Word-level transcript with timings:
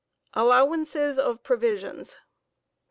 ALLOWANCES 0.33 1.19
OP 1.19 1.43
PROVISIONS. 1.43 2.17